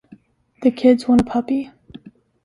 [0.63, 1.69] The kids want a puppy.